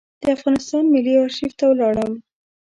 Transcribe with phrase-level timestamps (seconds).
[0.21, 2.13] د افغانستان ملي آرشیف ته ولاړم.